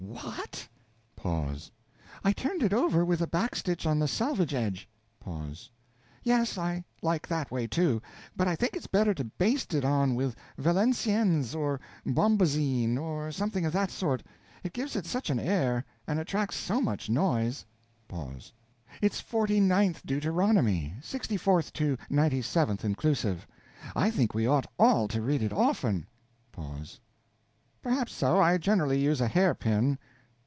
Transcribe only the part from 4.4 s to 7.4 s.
edge. Pause. Yes, I like